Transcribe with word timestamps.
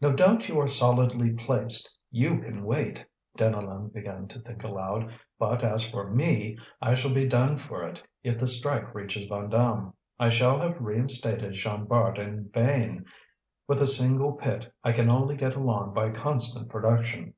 "No 0.00 0.12
doubt 0.12 0.46
you 0.48 0.60
are 0.60 0.68
solidly 0.68 1.30
placed, 1.32 1.92
you 2.12 2.38
can 2.38 2.62
wait," 2.62 3.04
Deneulin 3.36 3.92
began 3.92 4.28
to 4.28 4.38
think 4.38 4.62
aloud. 4.62 5.12
"But 5.36 5.64
as 5.64 5.84
for 5.84 6.08
me, 6.12 6.56
I 6.80 6.94
shall 6.94 7.12
be 7.12 7.24
done 7.26 7.56
for 7.58 7.92
if 8.22 8.38
the 8.38 8.46
strike 8.46 8.94
reaches 8.94 9.24
Vandame. 9.24 9.94
I 10.16 10.28
shall 10.28 10.60
have 10.60 10.80
reinstalled 10.80 11.54
Jean 11.54 11.86
Bart 11.86 12.18
in 12.18 12.50
vain; 12.50 13.04
with 13.66 13.82
a 13.82 13.88
single 13.88 14.34
pit, 14.34 14.72
I 14.84 14.92
can 14.92 15.10
only 15.10 15.36
get 15.36 15.56
along 15.56 15.92
by 15.92 16.10
constant 16.10 16.70
production. 16.70 17.34